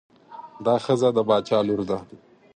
[0.65, 1.97] دا ښځه د باچا لور ده.